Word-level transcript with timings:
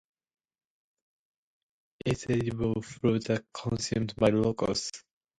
Its 2.07 2.27
edible 2.27 2.81
fruit 2.81 3.29
are 3.29 3.43
consumed 3.53 4.15
by 4.15 4.29
locals. 4.29 4.89